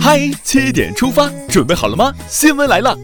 [0.00, 2.10] 嗨，七点出发，准备好了吗？
[2.26, 2.96] 新闻来了，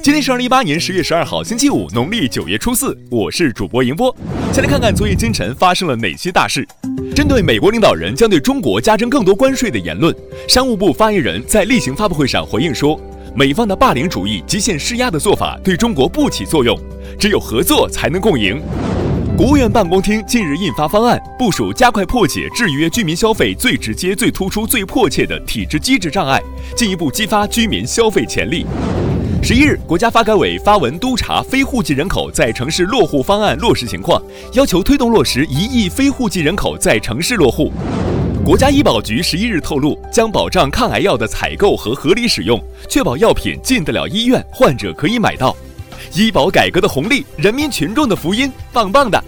[0.00, 2.96] 今天是二零一八年十月十二号，星期五，农历九月初四。
[3.10, 4.14] 我是主播迎波，
[4.52, 6.64] 先来看看昨夜今晨发生了哪些大事。
[7.12, 10.14] 针对美国领导人将对中国加征更多关税的言论，
[10.48, 13.00] 商务部发言人在例行发布会上回应说，
[13.34, 16.78] 美方的霸凌主义、极限施压的做法对中国不起作用，
[17.18, 18.62] 只有合作才能共赢。
[19.36, 26.40] 国务院办公厅近日印发方案，部署加快破解制约居民消费最直接、最突出、最迫切的体制机制障碍，
[26.74, 28.64] 进一步激发居民消费潜力。
[29.42, 34.22] 十一日，国家发改委发文督查非户籍人口在城市落户方案落实情况，
[34.54, 37.70] 要求推动落实一亿非户籍人口在城市落户。
[38.42, 45.54] 国家医保局十一日透露，将保障抗癌药的采购和合理使用，确保药品进得了医院，患者可以买到。
[46.14, 49.22] 医保改革的红利，人民群众的福音，棒棒的。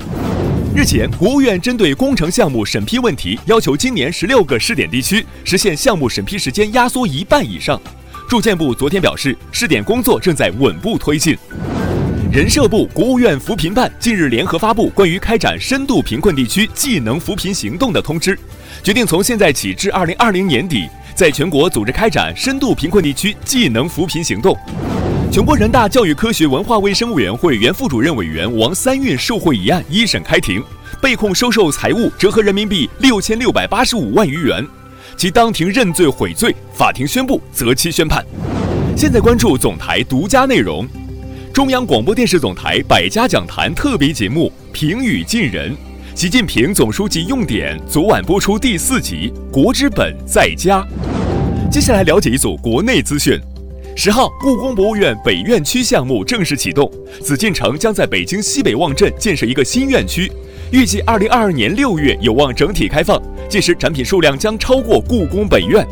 [0.79, 7.83] 日前，国务院针对工程项目审批问题，要求今年十六个试点地区实现项目审批时间压缩一半以上。
[8.29, 11.37] 住建部昨天表示，试点工作正在稳步推进。
[12.31, 18.39] 人社部、国务院扶贫办近日联合发布关于开展深度贫困地区技能扶贫行动的通知，
[18.81, 24.57] 决定从现在起至二零二零年底，在全国组织开展深度贫困地区技能扶贫行动。
[25.31, 30.63] 全国人大教育科学文化卫生委员会原副主任委员王三运受贿一案一审开庭，
[31.03, 34.67] 被控收受财物折合人民币六千六百八十五万余元，
[35.19, 38.25] 其当庭认罪悔罪，法庭宣布择期宣判。
[38.97, 40.89] 现在关注总台独家内容，
[41.53, 45.73] 中央广播电视总台百家讲坛特别节目《平语近人》，
[46.15, 50.81] 习近平总书记用典昨晚播出第四集《国之本在家》。
[51.71, 53.39] 接下来了解一组国内资讯。
[54.01, 56.89] 十号，故宫博物院北院区项目正式启动，
[57.21, 60.31] 紫禁城将在北京西北望镇建设一个新院区，
[60.71, 65.85] 预计二零二二年六月有望整体开放，届时展品数量将超过故宫北院，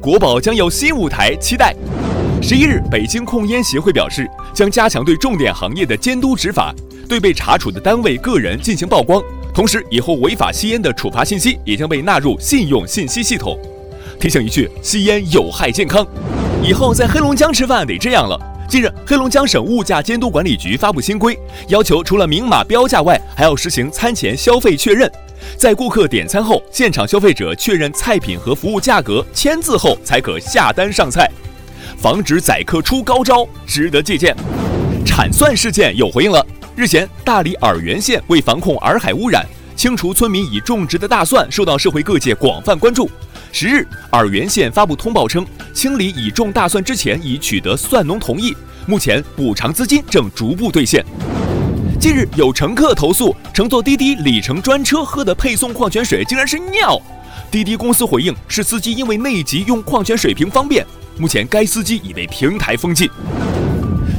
[0.00, 1.74] 国宝将有新舞台，期待。
[2.40, 6.72] 十一日，北京控烟协会表示，将加强对重点行业的监督执法，
[7.08, 9.20] 对被查处的单位个人进行曝光，
[9.52, 13.58] 同时以后违法吸烟的处罚信息也将被纳入信用信息系统。
[14.20, 16.06] 提醒一句，吸烟有害健康。
[16.64, 18.38] 以后在黑龙江吃饭得这样了。
[18.68, 21.36] 近日，黑龙江省物价监督管理局发布新规，
[21.66, 25.10] 要求除了明码标价外，还要实行餐前消费确认，
[25.56, 31.28] 在顾客点餐后，现场消费者确认菜品和服务价格，签字后才可下单上菜，
[31.98, 34.32] 防止宰客出高招，值得借鉴。
[35.04, 36.46] 产蒜事件有回应了。
[36.76, 43.10] 日前，大理洱源县为防控洱海污染，清除村民已种植的大蒜，受到社会各界广泛关注。
[43.54, 51.04] 十日，洱源县发布通报称，清理已种大蒜之前已取得蒜农同意，目前补偿资金正逐步兑现。
[52.00, 56.98] 近日，有乘客投诉乘坐滴滴里程专车喝的配送矿泉水竟然是尿，
[57.50, 60.84] 滴滴公司回应是司机因为内急用矿泉水瓶方便，
[61.18, 63.06] 目前该司机已被平台封禁。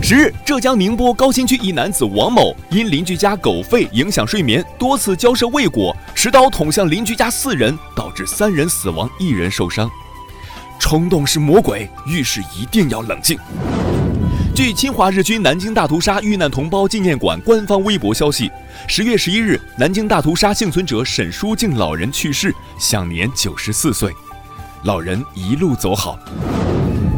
[0.06, 9.90] 十日，浙江宁波高新区一男子王某因邻居家狗吠影响睡眠，多次交涉未果，持刀捅向邻居家四人，导致三人死亡，一人受伤。
[10.78, 13.40] 冲动是魔鬼，遇事一定要冷静。
[14.54, 18.52] 据侵华日军南京大屠杀遇难同胞纪念馆官方微博消息，
[18.90, 24.14] 十月十一日，南京大屠杀幸存者沈书静老人去世，享年九十四岁。
[24.84, 26.20] 老人一路走好。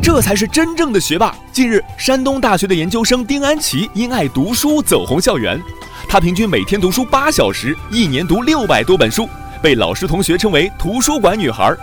[0.05, 1.35] 这才是真正的学霸。
[1.51, 5.59] 近日，山东大学的研究生丁安琪因爱读书走红校园。
[6.07, 9.27] 她平均每天读书八小时，一年读六百多本书，
[9.63, 11.75] 被老师同学称为“图书馆女孩”。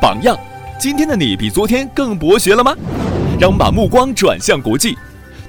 [0.00, 0.34] 榜样，
[0.78, 2.74] 今天的你比昨天更博学了吗？
[3.38, 4.96] 让我们把目光转向国际。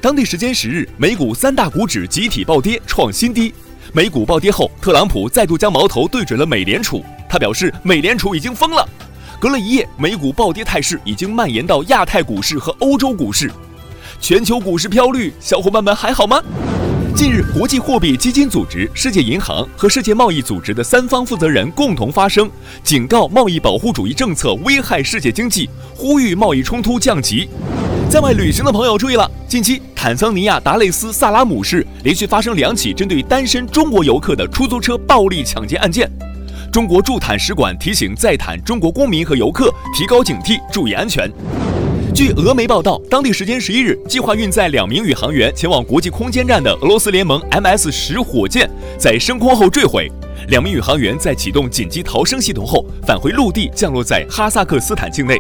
[0.02, 3.54] 当地时间十日，美股三大股指集体暴跌，创新低。
[3.94, 7.02] 美股暴跌后，特朗普再度将矛头对准了美联储。
[7.30, 8.86] 他表示，美联储已经疯了。
[9.42, 13.50] 隔了一夜，美股暴跌态势已经蔓延到亚太股市和欧洲股市，
[14.20, 16.40] 全球股市飘绿，小伙伴们还好吗？
[17.16, 22.48] 近日，国际货币基金组织、世界银行和世界贸易组织的三方负责人共同发声，
[22.84, 27.50] 警告贸易保护主义政策危害世界经济，呼吁贸易冲突降级。
[28.12, 36.08] 在外旅行的朋友注意了，近期坦桑尼亚达累斯萨拉姆市连续发生两起针对单身中国游客的出租车暴力抢劫案件。
[36.72, 41.30] 中国驻坦使馆提醒在坦中国公民和游客提高警惕，注意安全。
[42.16, 50.10] 据俄媒报道，当地时间十一日，计划运载两名宇航员前往国际空间站的俄罗斯联盟 MS 十火箭在升空后坠毁，
[50.48, 55.38] 两名宇航员在启动紧急逃生系统后返回陆地，降落在哈萨克斯坦境内。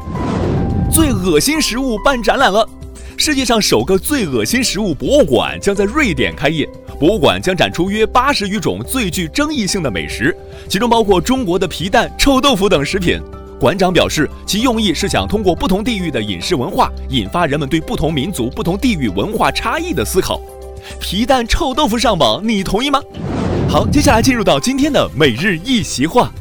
[0.92, 2.68] 最恶心食物办展览了，
[3.16, 6.68] 世界上首个最恶心食物博物馆将在瑞典开业。
[7.00, 10.38] 博物馆将展出约八十余种最具争议性的美食，
[10.71, 13.21] 其中包括中国的皮蛋、臭豆腐等食品。
[13.59, 20.39] 馆长表示，其用意是想通过不同地域的饮食文化，引发人们对不同民族、不同地域文化差异的思考。
[20.97, 23.01] 皮蛋臭豆腐上榜，你同意吗？
[23.68, 26.31] 好，接下来进入到今天的每日一席话：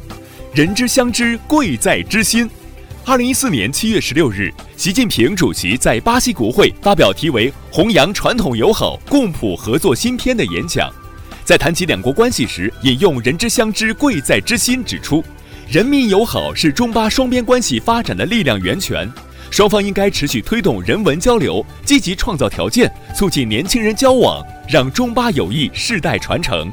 [0.53, 2.49] 人之相知，贵在知心。
[3.03, 10.89] 二零一四年七月十六日，习近平主席在巴西国会发表题为《弘扬传统友好，共谱合作新篇》的演讲，
[11.51, 15.21] 在谈及两国关系时，引用“人之相知，贵在知心”，指出。
[15.69, 19.05] 人民友好是中巴双边关系发展的力量源泉，
[19.49, 26.71] 双方应该持续推动人文交流，积极创造条件，促进年轻人交往，让中巴友谊世代传承。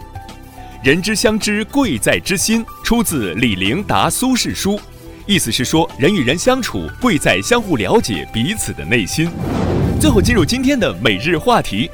[0.85, 4.81] 人之相知，贵在知心，出自李陵答苏轼书，
[5.27, 9.29] 意思是说人与人相处，贵在相互了解彼此的内心。
[10.01, 11.91] 最后进入今天的每日话题：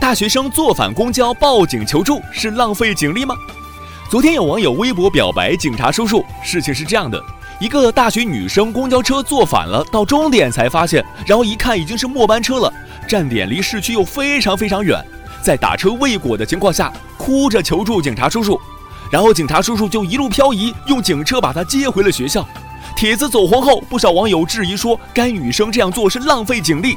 [0.00, 3.34] 大学生坐反公交报警求助是浪费警力吗？
[4.08, 7.20] 昨天有网友微博表白警察叔叔，事情是这样的：
[7.58, 12.72] 一个大学女生公交车坐反了，到终点才发现，然后一看已经是末班车了，
[13.08, 15.04] 站点离市区又非常非常远，
[15.42, 18.58] 在打车未果的情况下，哭着求助警察叔叔，
[19.10, 22.46] 然后警察叔叔就一路漂移，用警车把她接回了学校。
[22.96, 26.96] 帖子走红后，不少网友质疑说该女生这样做是浪费警力，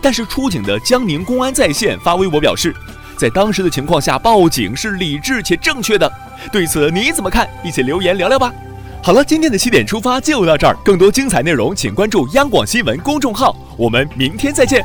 [0.00, 2.74] 但是出警的江宁公安在线发微博表示。
[3.18, 6.12] 在当时的情况下报警是理智且正确的，
[6.52, 7.48] 对此你怎么看？
[7.64, 8.52] 一起留言聊聊吧。
[9.02, 14.84] 好了，今天的七点出发就到这儿，更多精彩内容请关注央广新闻公众号，我们明天再见。